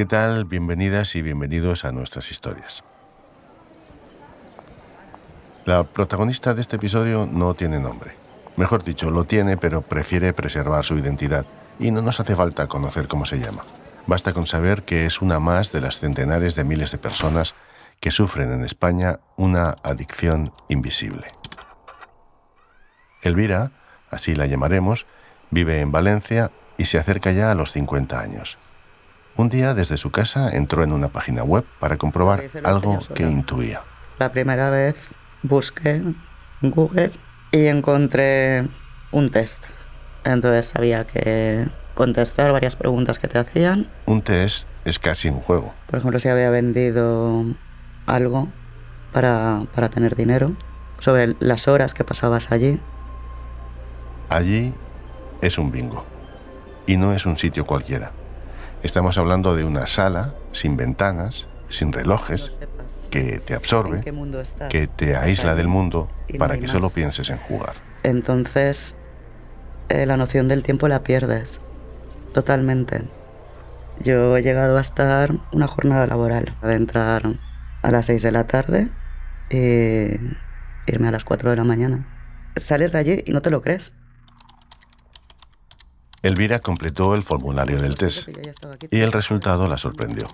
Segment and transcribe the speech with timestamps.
[0.00, 0.46] ¿Qué tal?
[0.46, 2.82] Bienvenidas y bienvenidos a nuestras historias.
[5.66, 8.12] La protagonista de este episodio no tiene nombre.
[8.56, 11.44] Mejor dicho, lo tiene, pero prefiere preservar su identidad
[11.78, 13.62] y no nos hace falta conocer cómo se llama.
[14.06, 17.54] Basta con saber que es una más de las centenares de miles de personas
[18.00, 21.26] que sufren en España una adicción invisible.
[23.20, 23.72] Elvira,
[24.10, 25.04] así la llamaremos,
[25.50, 26.50] vive en Valencia
[26.80, 28.56] y se acerca ya a los 50 años.
[29.36, 33.82] Un día desde su casa entró en una página web para comprobar algo que intuía.
[34.18, 34.96] La primera vez
[35.42, 36.16] busqué en
[36.62, 37.12] Google
[37.52, 38.66] y encontré
[39.12, 39.66] un test.
[40.24, 43.90] Entonces sabía que contestar varias preguntas que te hacían.
[44.06, 45.74] Un test es casi un juego.
[45.86, 47.44] Por ejemplo, si había vendido
[48.06, 48.48] algo
[49.12, 50.56] para, para tener dinero,
[50.98, 52.80] sobre las horas que pasabas allí.
[54.30, 54.72] Allí
[55.42, 56.06] es un bingo.
[56.90, 58.10] Y no es un sitio cualquiera.
[58.82, 62.58] Estamos hablando de una sala sin ventanas, sin relojes,
[63.12, 64.02] que te absorbe,
[64.68, 67.74] que te aísla del mundo para que solo pienses en jugar.
[68.02, 68.96] Entonces,
[69.88, 71.60] eh, la noción del tiempo la pierdes
[72.34, 73.02] totalmente.
[74.00, 77.38] Yo he llegado a estar una jornada laboral, de entrar
[77.82, 78.88] a las 6 de la tarde
[79.48, 80.18] y
[80.92, 82.04] irme a las 4 de la mañana.
[82.56, 83.92] Sales de allí y no te lo crees.
[86.22, 88.28] Elvira completó el formulario del test
[88.90, 90.28] y el resultado la sorprendió.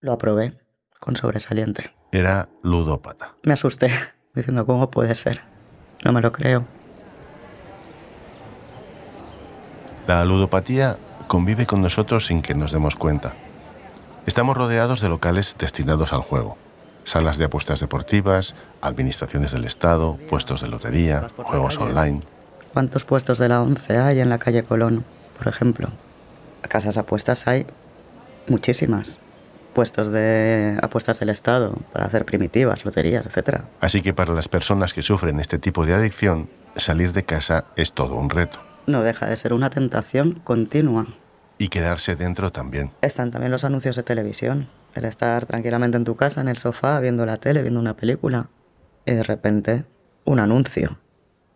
[0.00, 0.58] Lo aprobé
[1.00, 1.92] con sobresaliente.
[2.12, 3.34] Era ludópata.
[3.42, 3.90] Me asusté,
[4.34, 5.40] diciendo, ¿cómo puede ser?
[6.04, 6.66] No me lo creo.
[10.06, 13.32] La ludopatía convive con nosotros sin que nos demos cuenta.
[14.26, 16.58] Estamos rodeados de locales destinados al juego.
[17.04, 22.22] Salas de apuestas deportivas, administraciones del Estado, puestos de lotería, juegos online.
[22.74, 25.04] ¿Cuántos puestos de la ONCE hay en la calle Colón,
[25.38, 25.90] por ejemplo?
[26.62, 27.66] Casas apuestas hay
[28.48, 29.20] muchísimas.
[29.74, 33.60] Puestos de apuestas del Estado para hacer primitivas, loterías, etc.
[33.80, 37.92] Así que para las personas que sufren este tipo de adicción, salir de casa es
[37.92, 38.58] todo un reto.
[38.88, 41.06] No deja de ser una tentación continua.
[41.58, 42.90] Y quedarse dentro también.
[43.02, 44.68] Están también los anuncios de televisión.
[44.96, 48.48] El estar tranquilamente en tu casa, en el sofá, viendo la tele, viendo una película.
[49.06, 49.84] Y de repente,
[50.24, 50.98] un anuncio.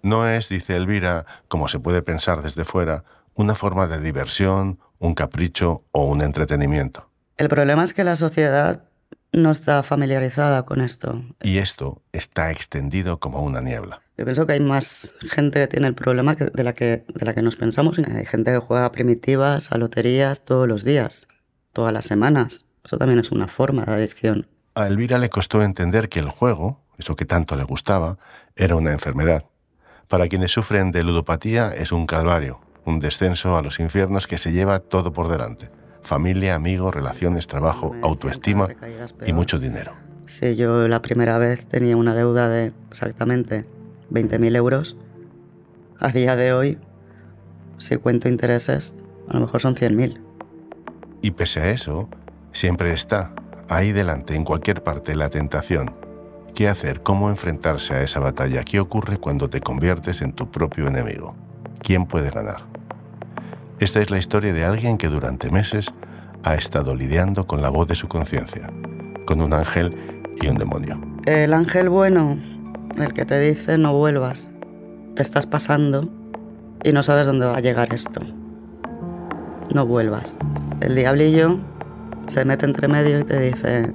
[0.03, 3.05] No es, dice Elvira, como se puede pensar desde fuera,
[3.35, 7.09] una forma de diversión, un capricho o un entretenimiento.
[7.37, 8.85] El problema es que la sociedad
[9.33, 11.23] no está familiarizada con esto.
[11.43, 14.01] Y esto está extendido como una niebla.
[14.17, 17.35] Yo pienso que hay más gente que tiene el problema de, la que, de la
[17.35, 17.99] que nos pensamos.
[17.99, 21.29] Hay gente que juega primitivas, a loterías todos los días,
[21.73, 22.65] todas las semanas.
[22.85, 24.49] Eso también es una forma de adicción.
[24.75, 28.19] A Elvira le costó entender que el juego, eso que tanto le gustaba,
[28.57, 29.45] era una enfermedad.
[30.09, 34.53] Para quienes sufren de ludopatía es un calvario, un descenso a los infiernos que se
[34.53, 35.69] lleva todo por delante.
[36.03, 38.69] Familia, amigos, relaciones, trabajo, autoestima
[39.27, 39.93] y mucho dinero.
[40.27, 43.67] Sí, yo la primera vez tenía una deuda de exactamente
[44.11, 44.97] 20.000 euros.
[45.99, 46.79] A día de hoy,
[47.77, 48.95] si cuento intereses,
[49.29, 50.19] a lo mejor son 100.000.
[51.21, 52.09] Y pese a eso,
[52.53, 53.35] siempre está
[53.69, 56.08] ahí delante, en cualquier parte, la tentación.
[56.55, 57.03] ¿Qué hacer?
[57.03, 58.65] ¿Cómo enfrentarse a esa batalla?
[58.65, 61.35] ¿Qué ocurre cuando te conviertes en tu propio enemigo?
[61.83, 62.63] ¿Quién puede ganar?
[63.79, 65.93] Esta es la historia de alguien que durante meses
[66.43, 68.71] ha estado lidiando con la voz de su conciencia,
[69.25, 69.97] con un ángel
[70.41, 71.01] y un demonio.
[71.27, 72.39] El ángel bueno,
[72.99, 74.51] el que te dice no vuelvas,
[75.15, 76.09] te estás pasando
[76.83, 78.21] y no sabes dónde va a llegar esto.
[79.73, 80.39] No vuelvas.
[80.81, 81.59] El diablillo
[82.29, 83.93] se mete entre medio y te dice,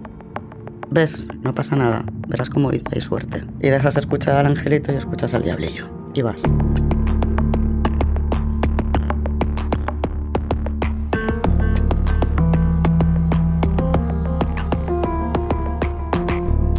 [0.94, 3.44] ves, no pasa nada, verás cómo hay suerte.
[3.62, 5.90] Y dejas de escuchar al angelito y escuchas al diablillo.
[6.14, 6.44] Y vas.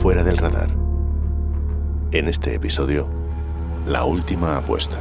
[0.04, 0.68] fuera del radar.
[2.12, 3.08] En este episodio,
[3.86, 4.98] la última apuesta.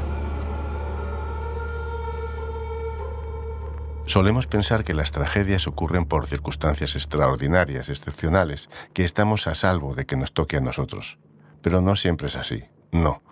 [4.13, 10.05] Solemos pensar que las tragedias ocurren por circunstancias extraordinarias, excepcionales, que estamos a salvo de
[10.05, 11.17] que nos toque a nosotros.
[11.63, 12.63] Pero no siempre es así.
[12.91, 13.23] No.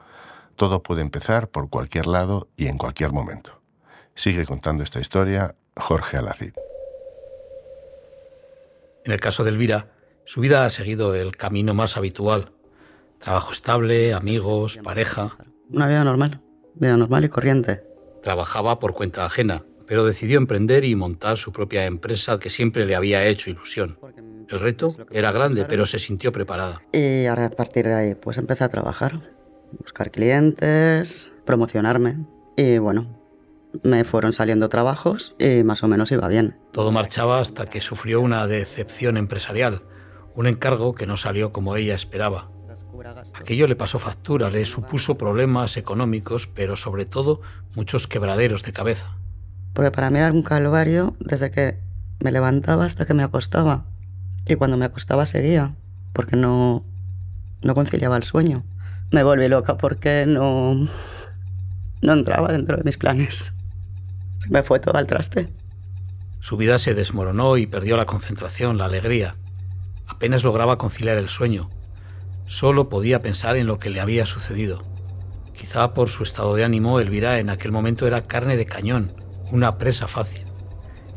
[0.55, 3.61] Todo puede empezar por cualquier lado y en cualquier momento.
[4.15, 6.53] Sigue contando esta historia Jorge Alacid.
[9.05, 9.91] En el caso de Elvira,
[10.25, 12.53] su vida ha seguido el camino más habitual.
[13.19, 15.37] Trabajo estable, amigos, pareja.
[15.69, 16.41] Una vida normal,
[16.73, 17.83] vida normal y corriente.
[18.23, 22.95] Trabajaba por cuenta ajena, pero decidió emprender y montar su propia empresa que siempre le
[22.95, 23.99] había hecho ilusión.
[24.47, 26.81] El reto era grande, pero se sintió preparada.
[26.93, 29.33] Y ahora a partir de ahí, pues empecé a trabajar,
[29.77, 32.19] buscar clientes, promocionarme.
[32.55, 33.19] Y bueno,
[33.83, 36.55] me fueron saliendo trabajos y más o menos iba bien.
[36.71, 39.81] Todo marchaba hasta que sufrió una decepción empresarial,
[40.35, 42.49] un encargo que no salió como ella esperaba.
[43.33, 47.41] Aquello le pasó factura, le supuso problemas económicos, pero sobre todo
[47.75, 49.17] muchos quebraderos de cabeza.
[49.73, 51.77] Porque para mí era un calvario desde que
[52.19, 53.85] me levantaba hasta que me acostaba.
[54.45, 55.75] Y cuando me acostaba seguía,
[56.13, 56.83] porque no,
[57.61, 58.63] no conciliaba el sueño.
[59.11, 60.89] Me volví loca porque no,
[62.01, 63.51] no entraba dentro de mis planes.
[64.49, 65.49] Me fue todo al traste.
[66.39, 69.35] Su vida se desmoronó y perdió la concentración, la alegría.
[70.07, 71.69] Apenas lograba conciliar el sueño.
[72.45, 74.81] Solo podía pensar en lo que le había sucedido.
[75.53, 79.13] Quizá por su estado de ánimo, Elvira en aquel momento era carne de cañón,
[79.51, 80.43] una presa fácil.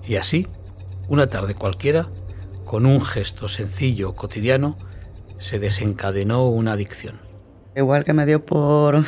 [0.07, 0.47] Y así,
[1.09, 2.07] una tarde cualquiera,
[2.65, 4.77] con un gesto sencillo, cotidiano,
[5.39, 7.21] se desencadenó una adicción.
[7.77, 9.05] Igual que me dio por,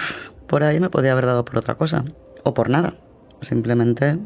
[0.47, 2.05] por ahí, me podía haber dado por otra cosa,
[2.45, 2.95] o por nada.
[3.43, 4.19] Simplemente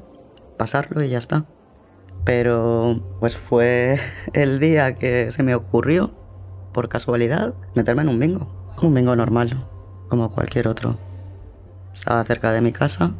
[0.56, 1.47] pasarlo y ya está.
[2.25, 3.99] Pero pues fue
[4.35, 6.12] el día que se me ocurrió,
[6.73, 8.75] por casualidad, meterme en un bingo.
[8.82, 9.67] Un bingo normal,
[10.08, 10.99] como cualquier otro.
[11.93, 13.12] Estaba cerca de mi casa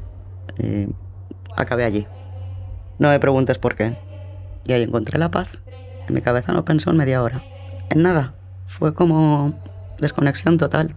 [0.59, 0.89] y
[1.63, 2.07] acabé allí.
[2.99, 3.97] No me preguntes por qué.
[4.67, 5.59] Y ahí encontré la paz.
[6.07, 7.43] En mi cabeza no pensó en media hora.
[7.91, 8.35] En nada.
[8.67, 9.55] Fue como
[9.99, 10.97] desconexión total.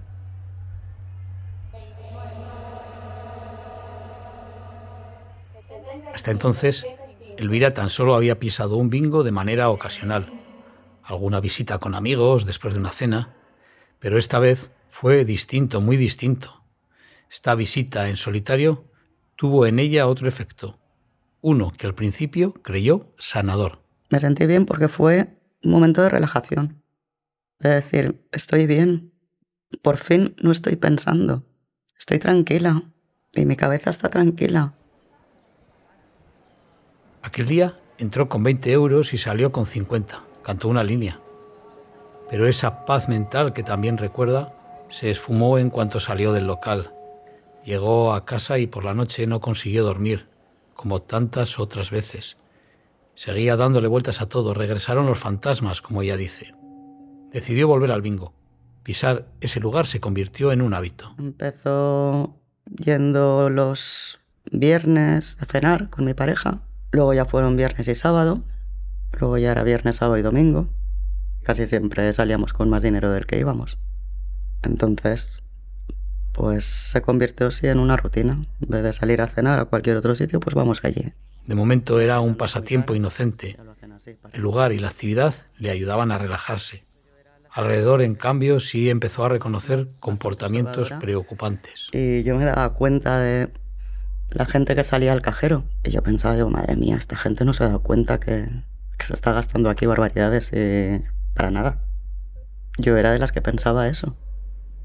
[6.14, 6.86] Hasta entonces,
[7.38, 10.32] Elvira tan solo había pisado un bingo de manera ocasional,
[11.04, 13.34] alguna visita con amigos después de una cena,
[14.00, 16.64] pero esta vez fue distinto, muy distinto.
[17.30, 18.86] Esta visita en solitario
[19.36, 20.80] tuvo en ella otro efecto,
[21.42, 23.80] uno que al principio creyó sanador.
[24.10, 26.84] Me sentí bien porque fue un momento de relajación,
[27.60, 29.14] de decir, estoy bien,
[29.82, 31.44] por fin no estoy pensando,
[31.98, 32.84] estoy tranquila
[33.34, 34.74] y mi cabeza está tranquila.
[37.22, 40.22] Aquel día entró con 20 euros y salió con 50.
[40.44, 41.20] Cantó una línea.
[42.30, 44.54] Pero esa paz mental que también recuerda
[44.90, 46.94] se esfumó en cuanto salió del local.
[47.66, 50.28] Llegó a casa y por la noche no consiguió dormir,
[50.76, 52.38] como tantas otras veces.
[53.16, 54.54] Seguía dándole vueltas a todo.
[54.54, 56.54] Regresaron los fantasmas, como ella dice.
[57.32, 58.34] Decidió volver al bingo.
[58.84, 61.16] Pisar ese lugar se convirtió en un hábito.
[61.18, 64.20] Empezó yendo los
[64.52, 66.62] viernes a cenar con mi pareja
[66.94, 68.44] Luego ya fueron viernes y sábado.
[69.20, 70.70] Luego ya era viernes, sábado y domingo.
[71.42, 73.80] Casi siempre salíamos con más dinero del que íbamos.
[74.62, 75.44] Entonces,
[76.34, 78.46] pues se convirtió así en una rutina.
[78.62, 81.14] En vez de salir a cenar a cualquier otro sitio, pues vamos allí.
[81.46, 83.58] De momento era un pasatiempo inocente.
[84.34, 86.84] El lugar y la actividad le ayudaban a relajarse.
[87.52, 91.90] Alrededor, en cambio, sí empezó a reconocer comportamientos preocupantes.
[91.92, 93.50] Y yo me daba cuenta de
[94.32, 95.64] la gente que salía al cajero.
[95.84, 98.48] Y yo pensaba, digo, madre mía, esta gente no se ha dado cuenta que,
[99.06, 101.04] se está gastando aquí barbaridades eh,
[101.36, 101.78] para nada.
[102.80, 104.16] Yo era de las que pensaba eso.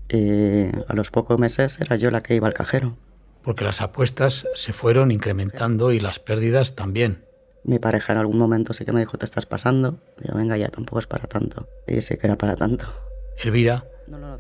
[0.09, 2.97] Y a los pocos meses era yo la que iba al cajero.
[3.43, 7.25] Porque las apuestas se fueron incrementando y las pérdidas también.
[7.65, 10.01] Mi pareja en algún momento sí que me dijo, te estás pasando.
[10.25, 11.69] Yo, venga, ya tampoco es para tanto.
[11.87, 12.87] Y sí que era para tanto.
[13.37, 13.87] Elvira,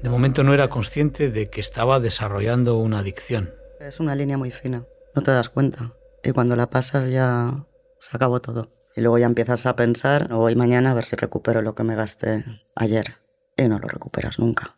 [0.02, 3.54] de momento no era consciente de que estaba desarrollando una adicción.
[3.80, 4.84] Es una línea muy fina
[5.18, 5.92] no te das cuenta.
[6.22, 7.66] Y cuando la pasas ya
[7.98, 8.70] se acabó todo.
[8.94, 11.96] Y luego ya empiezas a pensar, hoy mañana a ver si recupero lo que me
[11.96, 12.44] gasté
[12.76, 13.16] ayer.
[13.56, 14.77] Y no lo recuperas nunca.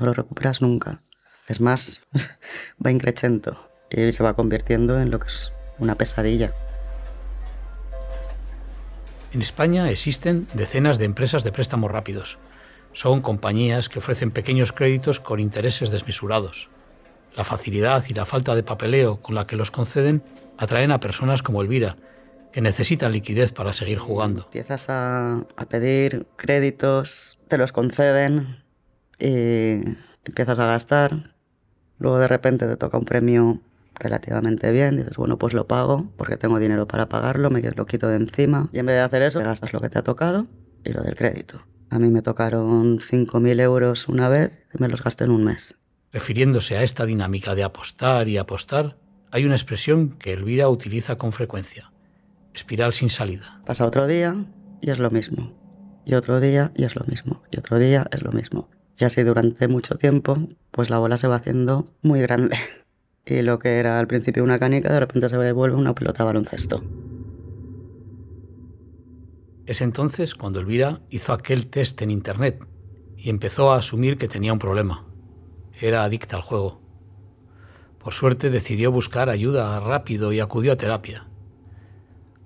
[0.00, 1.02] No lo recuperas nunca.
[1.46, 2.00] Es más,
[2.84, 6.52] va increciendo y se va convirtiendo en lo que es una pesadilla.
[9.32, 12.38] En España existen decenas de empresas de préstamos rápidos.
[12.92, 16.68] Son compañías que ofrecen pequeños créditos con intereses desmesurados.
[17.36, 20.22] La facilidad y la falta de papeleo con la que los conceden
[20.58, 21.96] atraen a personas como Elvira,
[22.52, 24.42] que necesitan liquidez para seguir jugando.
[24.42, 28.64] Empiezas a, pedir créditos, te los conceden
[29.20, 29.80] y
[30.24, 31.34] empiezas a gastar.
[31.98, 33.60] Luego de repente te toca un premio
[33.94, 38.08] relativamente bien, dices, bueno, pues lo pago porque tengo dinero para pagarlo, me lo quito
[38.08, 38.68] de encima.
[38.72, 40.46] Y en vez de hacer eso, te gastas lo que te ha tocado
[40.84, 41.62] y lo del crédito.
[41.90, 45.74] A mí me tocaron 5.000 euros una vez y me los gasté en un mes.
[46.12, 48.96] Refiriéndose a esta dinámica de apostar y apostar,
[49.30, 51.92] hay una expresión que Elvira utiliza con frecuencia.
[52.54, 53.60] Espiral sin salida.
[53.66, 54.46] Pasa otro día
[54.80, 55.52] y es lo mismo.
[56.04, 57.42] Y otro día y es lo mismo.
[57.50, 58.68] Y otro día es lo mismo.
[59.00, 60.36] Y así durante mucho tiempo,
[60.70, 62.56] pues la bola se va haciendo muy grande.
[63.26, 66.82] Y lo que era al principio una canica, de repente se vuelve una pelota baloncesto.
[69.66, 72.64] Es entonces cuando Elvira hizo aquel test en internet
[73.16, 75.06] y empezó a asumir que tenía un problema
[75.80, 76.80] era adicta al juego.
[77.98, 81.26] Por suerte decidió buscar ayuda rápido y acudió a terapia.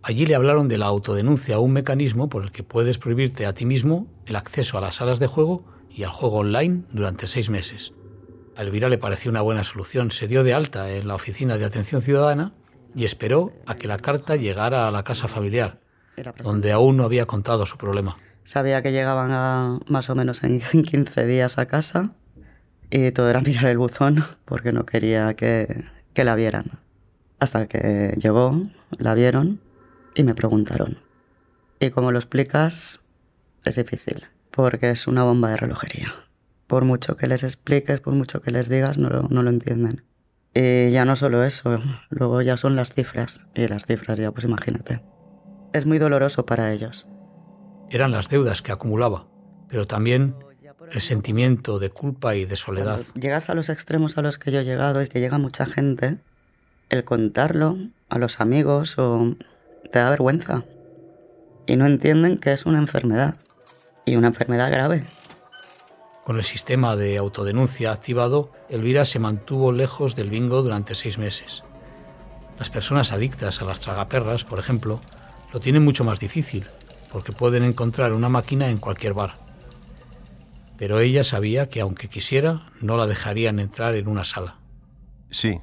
[0.02, 3.64] Allí le hablaron de la autodenuncia, un mecanismo por el que puedes prohibirte a ti
[3.64, 5.64] mismo el acceso a las salas de juego
[5.95, 7.93] y al juego online durante seis meses.
[8.57, 10.11] A Elvira le pareció una buena solución.
[10.11, 12.53] Se dio de alta en la oficina de atención ciudadana
[12.95, 15.81] y esperó a que la carta llegara a la casa familiar,
[16.43, 18.17] donde aún no había contado su problema.
[18.45, 22.11] Sabía que llegaban a, más o menos en 15 días a casa
[22.91, 26.81] y todo era mirar el buzón porque no quería que, que la vieran.
[27.39, 28.63] Hasta que llegó,
[28.99, 29.61] la vieron
[30.15, 30.99] y me preguntaron.
[31.81, 33.01] ¿Y cómo lo explicas?
[33.65, 36.14] Es difícil, porque es una bomba de relojería.
[36.66, 40.04] Por mucho que les expliques, por mucho que les digas, no lo, no lo entienden.
[40.54, 43.46] Y ya no solo eso, luego ya son las cifras.
[43.54, 45.02] Y las cifras ya, pues imagínate.
[45.73, 47.06] Es muy doloroso para ellos.
[47.90, 49.26] Eran las deudas que acumulaba,
[49.68, 50.37] pero también
[50.92, 52.96] el sentimiento de culpa y de soledad.
[52.96, 55.66] Cuando llegas a los extremos a los que yo he llegado y que llega mucha
[55.66, 56.18] gente,
[56.90, 57.76] el contarlo
[58.08, 59.34] a los amigos o
[59.90, 60.64] te da vergüenza.
[61.66, 63.37] Y no entienden que es una enfermedad.
[64.04, 65.04] Y una enfermedad grave.
[66.25, 71.64] Con el sistema de autodenuncia activado, Elvira se mantuvo lejos del bingo durante seis meses.
[72.58, 75.00] Las personas adictas a las tragaperras, por ejemplo,
[75.52, 76.66] lo tienen mucho más difícil,
[77.12, 79.34] porque pueden encontrar una máquina en cualquier bar.
[80.78, 84.56] Pero ella sabía que aunque quisiera, no la dejarían entrar en una sala.
[85.30, 85.61] Sí,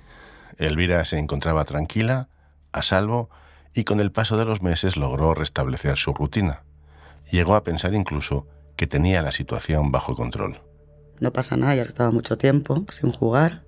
[0.58, 2.30] Elvira se encontraba tranquila,
[2.72, 3.30] a salvo,
[3.74, 6.64] y con el paso de los meses logró restablecer su rutina.
[7.30, 10.62] Llegó a pensar incluso que tenía la situación bajo control.
[11.20, 13.64] No pasa nada, ya estaba mucho tiempo sin jugar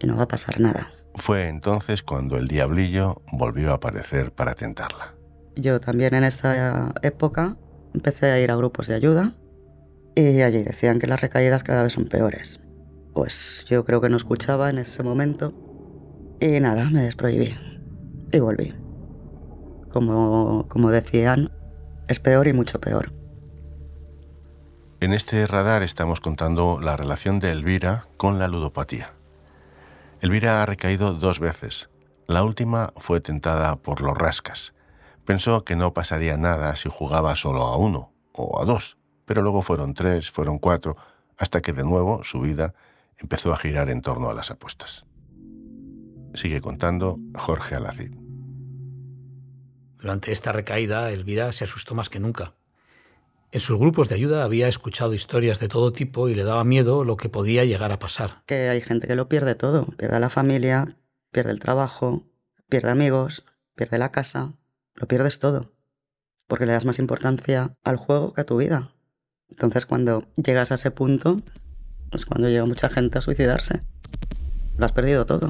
[0.00, 0.90] y no va a pasar nada.
[1.14, 5.14] Fue entonces cuando el diablillo volvió a aparecer para tentarla.
[5.54, 7.56] Yo también en esa época
[7.94, 9.34] empecé a ir a grupos de ayuda
[10.14, 12.60] y allí decían que las recaídas cada vez son peores.
[13.14, 15.54] Pues yo creo que no escuchaba en ese momento
[16.40, 17.56] y nada, me desprohibí
[18.32, 18.74] y volví.
[19.90, 21.50] Como, como decían,
[22.08, 23.12] es peor y mucho peor.
[25.00, 29.12] En este radar estamos contando la relación de Elvira con la ludopatía.
[30.20, 31.90] Elvira ha recaído dos veces.
[32.26, 34.74] La última fue tentada por los rascas.
[35.24, 38.96] Pensó que no pasaría nada si jugaba solo a uno o a dos,
[39.26, 40.96] pero luego fueron tres, fueron cuatro,
[41.36, 42.74] hasta que de nuevo su vida
[43.18, 45.04] empezó a girar en torno a las apuestas.
[46.34, 48.25] Sigue contando Jorge Alacid.
[50.06, 52.54] Durante esta recaída, Elvira se asustó más que nunca.
[53.50, 57.02] En sus grupos de ayuda había escuchado historias de todo tipo y le daba miedo
[57.02, 58.44] lo que podía llegar a pasar.
[58.46, 59.86] Que hay gente que lo pierde todo.
[59.98, 60.96] Pierde la familia,
[61.32, 62.24] pierde el trabajo,
[62.68, 63.44] pierde amigos,
[63.74, 64.52] pierde la casa.
[64.94, 65.72] Lo pierdes todo.
[66.46, 68.92] Porque le das más importancia al juego que a tu vida.
[69.50, 71.42] Entonces cuando llegas a ese punto,
[72.12, 73.80] es cuando llega mucha gente a suicidarse.
[74.78, 75.48] Lo has perdido todo.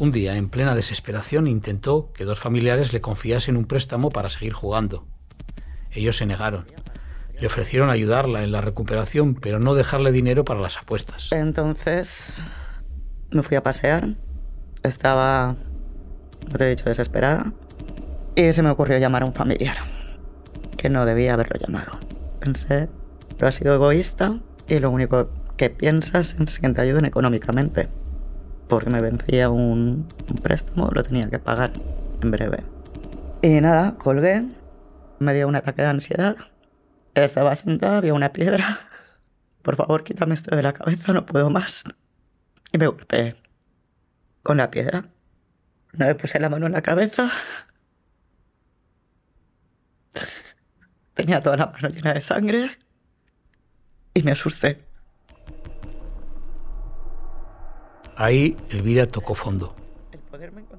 [0.00, 4.52] Un día, en plena desesperación, intentó que dos familiares le confiasen un préstamo para seguir
[4.52, 5.08] jugando.
[5.90, 6.66] Ellos se negaron.
[7.40, 11.30] Le ofrecieron ayudarla en la recuperación, pero no dejarle dinero para las apuestas.
[11.32, 12.36] Entonces
[13.32, 14.14] me fui a pasear.
[14.84, 15.56] Estaba,
[16.48, 17.52] no te he dicho, desesperada.
[18.36, 19.78] Y se me ocurrió llamar a un familiar,
[20.76, 21.98] que no debía haberlo llamado.
[22.38, 22.88] Pensé,
[23.36, 24.38] pero ha sido egoísta
[24.68, 27.88] y lo único que piensas es que te ayuden económicamente
[28.68, 30.06] porque me vencía un,
[30.42, 31.72] préstamo, lo tenía que pagar
[32.22, 32.64] en breve.
[33.42, 34.44] Y nada, colgué,
[35.18, 36.36] me dio un ataque de ansiedad,
[37.14, 38.80] estaba sentada, había una piedra.
[39.62, 41.84] Por favor, quítame esto de la cabeza, no puedo más.
[42.72, 43.36] Y me golpeé
[44.42, 45.08] con la piedra.
[45.92, 47.30] No me puse la mano en la cabeza.
[51.14, 52.78] Tenía toda la mano llena de sangre.
[54.14, 54.87] Y me asusté.
[58.20, 59.76] Ahí Elvira tocó fondo.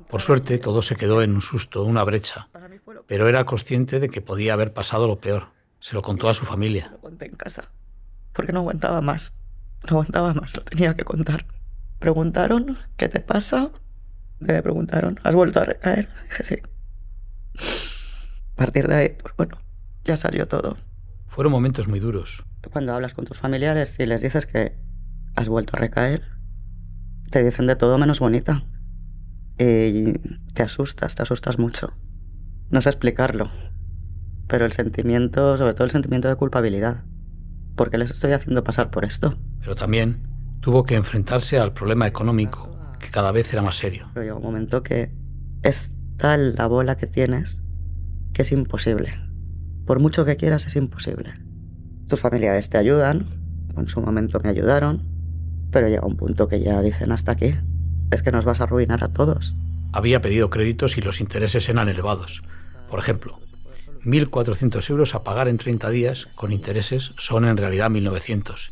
[0.10, 2.50] Por suerte todo se quedó en un susto, una brecha,
[3.08, 5.48] pero era consciente de que podía haber pasado lo peor.
[5.79, 6.89] Se lo contó a su familia.
[6.91, 7.72] Lo conté en casa,
[8.34, 9.31] porque no aguantaba más.
[9.84, 11.46] No aguantaba más, lo tenía que contar.
[12.00, 13.72] Preguntaron, ¿qué te pasa?
[14.39, 16.10] Me preguntaron, ¿has vuelto a recaer?
[16.29, 16.58] Dije, sí.
[18.51, 19.62] A partir de ahí, pues bueno,
[20.03, 20.75] ya salió todo.
[21.27, 22.43] Fueron momentos muy duros.
[22.69, 24.77] Cuando hablas con tus familiares y les dices que
[25.38, 26.38] has vuelto a recaer,
[27.29, 28.63] te dicen de todo menos bonita.
[29.57, 30.13] Y
[30.53, 31.93] te asustas, te asustas mucho.
[32.69, 33.50] No sé explicarlo,
[34.48, 37.03] pero el sentimiento, sobre todo el sentimiento de culpabilidad.
[37.75, 39.38] ¿Por qué les estoy haciendo pasar por esto?
[39.59, 40.27] Pero también
[40.59, 42.69] tuvo que enfrentarse al problema económico,
[43.00, 44.09] que cada vez era más serio.
[44.13, 45.12] Pero llega un momento que
[45.63, 47.62] es tal la bola que tienes
[48.33, 49.13] que es imposible.
[49.86, 51.33] Por mucho que quieras es imposible.
[52.07, 53.27] Tus familiares te ayudan,
[53.75, 55.09] en su momento me ayudaron,
[55.71, 57.55] Pero llega un punto que ya dicen hasta aquí.
[58.11, 59.55] Es que nos vas a arruinar a todos.
[59.91, 62.43] Había pedido créditos y los intereses eran elevados.
[62.89, 63.39] Por ejemplo,
[64.03, 68.71] 1.400 euros a pagar en 30 días con intereses son en realidad 1.900.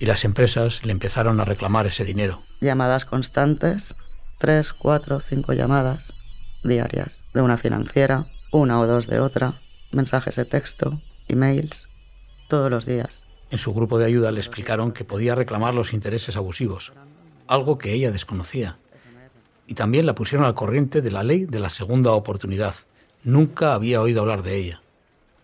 [0.00, 2.42] Y las empresas le empezaron a reclamar ese dinero.
[2.60, 3.94] Llamadas constantes,
[4.38, 6.14] tres, cuatro, cinco llamadas
[6.64, 9.54] diarias de una financiera, una o dos de otra,
[9.90, 11.88] mensajes de texto, emails,
[12.48, 13.24] todos los días.
[13.52, 16.94] En su grupo de ayuda le explicaron que podía reclamar los intereses abusivos,
[17.46, 18.78] algo que ella desconocía.
[19.66, 22.74] Y también la pusieron al corriente de la ley de la segunda oportunidad.
[23.24, 24.80] Nunca había oído hablar de ella.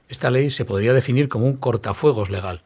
[0.08, 2.62] Esta ley se podría definir como un cortafuegos legal.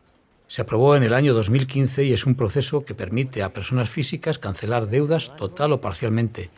[0.47, 4.39] Se aprobó en el año 2015 y es un proceso que permite a personas físicas
[4.39, 6.51] cancelar deudas total o parcialmente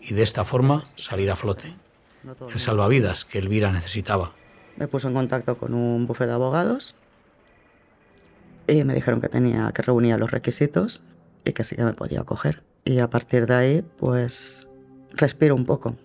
[0.00, 1.76] y de esta forma salir a flote.
[2.52, 4.32] El salvavidas que Elvira necesitaba.
[4.76, 6.96] Me puso en contacto con un bufete de abogados
[8.68, 11.02] y me dijeron que tenía que reunir los requisitos
[11.44, 12.62] y que sí que me podía coger.
[12.84, 14.68] Y a partir de ahí, pues
[15.10, 15.96] respiro un poco.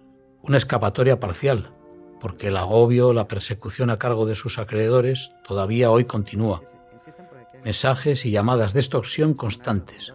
[0.43, 1.71] Una escapatoria parcial,
[2.19, 6.61] porque el agobio, la persecución a cargo de sus acreedores todavía hoy continúa.
[7.63, 10.13] Mensajes y llamadas de extorsión constantes.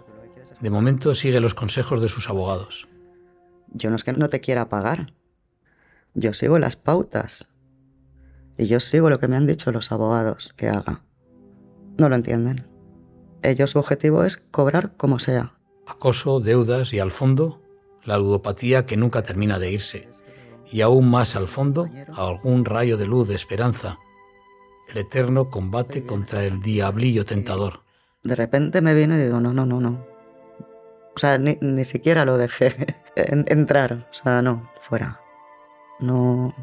[0.60, 2.88] De momento sigue los consejos de sus abogados.
[3.72, 5.06] Yo no es que no te quiera pagar.
[6.14, 7.48] Yo sigo las pautas.
[8.56, 11.02] Y yo sigo lo que me han dicho los abogados que haga.
[11.98, 12.66] No lo entienden.
[13.42, 15.54] Ellos su objetivo es cobrar como sea.
[15.86, 17.62] Acoso, deudas y al fondo,
[18.04, 20.08] la ludopatía que nunca termina de irse.
[20.70, 23.98] Y aún más al fondo, algún rayo de luz de esperanza.
[24.88, 27.82] El eterno combate contra el diablillo tentador.
[28.22, 30.04] De repente me viene y digo, no, no, no, no.
[31.14, 34.08] O sea, ni, ni siquiera lo dejé entrar.
[34.10, 35.20] O sea, no, fuera.
[36.00, 36.54] No,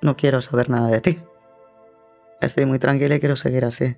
[0.00, 1.18] no quiero saber nada de ti.
[2.40, 3.96] Estoy muy tranquila y quiero seguir así.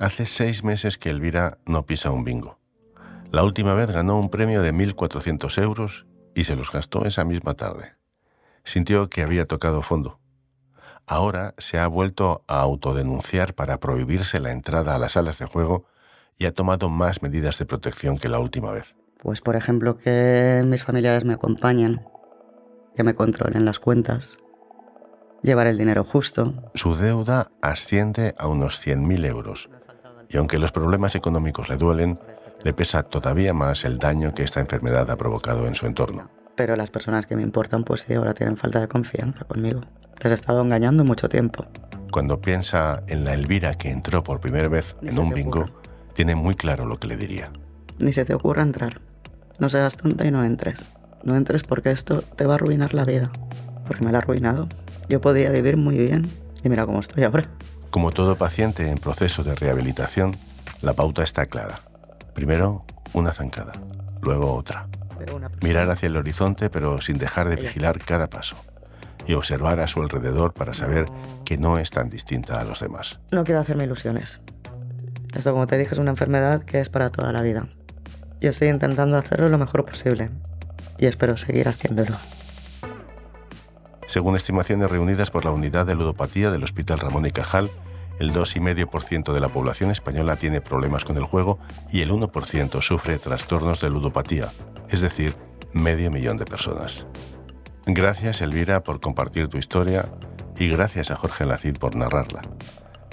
[0.00, 2.58] Hace seis meses que Elvira no pisa un bingo.
[3.30, 7.52] La última vez ganó un premio de 1.400 euros y se los gastó esa misma
[7.52, 7.96] tarde.
[8.64, 10.18] Sintió que había tocado fondo.
[11.06, 15.84] Ahora se ha vuelto a autodenunciar para prohibirse la entrada a las salas de juego
[16.38, 18.96] y ha tomado más medidas de protección que la última vez.
[19.18, 22.00] Pues por ejemplo que mis familiares me acompañen,
[22.96, 24.38] que me controlen las cuentas,
[25.42, 26.54] llevar el dinero justo.
[26.72, 29.68] Su deuda asciende a unos 100.000 euros
[30.30, 32.18] y aunque los problemas económicos le duelen,
[32.62, 36.30] le pesa todavía más el daño que esta enfermedad ha provocado en su entorno.
[36.54, 39.80] Pero las personas que me importan, pues sí, ahora tienen falta de confianza conmigo.
[40.20, 41.66] Les he estado engañando mucho tiempo.
[42.12, 45.66] Cuando piensa en la Elvira que entró por primera vez en un bingo,
[46.14, 47.50] tiene muy claro lo que le diría.
[47.98, 49.00] Ni se te ocurra entrar.
[49.58, 50.86] No seas tonta y no entres.
[51.24, 53.30] No entres porque esto te va a arruinar la vida.
[53.86, 54.68] Porque me la ha arruinado.
[55.08, 56.28] Yo podía vivir muy bien
[56.62, 57.44] y mira cómo estoy ahora.
[57.90, 60.36] Como todo paciente en proceso de rehabilitación,
[60.80, 61.80] la pauta está clara.
[62.34, 63.72] Primero, una zancada,
[64.22, 64.86] luego otra.
[65.60, 68.56] Mirar hacia el horizonte pero sin dejar de vigilar cada paso
[69.26, 71.06] y observar a su alrededor para saber
[71.44, 73.18] que no es tan distinta a los demás.
[73.32, 74.40] No quiero hacerme ilusiones.
[75.34, 77.68] Esto, como te dije, es una enfermedad que es para toda la vida.
[78.40, 80.30] Yo estoy intentando hacerlo lo mejor posible
[80.96, 82.16] y espero seguir haciéndolo.
[84.10, 87.70] Según estimaciones reunidas por la Unidad de Ludopatía del Hospital Ramón y Cajal,
[88.18, 91.60] el 2,5% de la población española tiene problemas con el juego
[91.92, 94.50] y el 1% sufre trastornos de ludopatía,
[94.88, 95.36] es decir,
[95.72, 97.06] medio millón de personas.
[97.86, 100.10] Gracias, Elvira, por compartir tu historia
[100.58, 102.42] y gracias a Jorge Lacid por narrarla.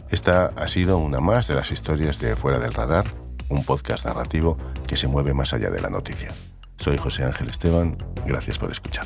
[0.10, 3.06] Esta ha sido una más de las historias de Fuera del Radar,
[3.50, 4.58] un podcast narrativo
[4.88, 6.30] que se mueve más allá de la noticia.
[6.80, 9.06] Soy José Ángel Esteban, gracias por escuchar.